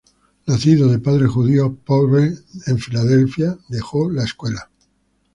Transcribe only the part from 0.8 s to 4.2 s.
de padres judíos pobres en Philadelphia, dejó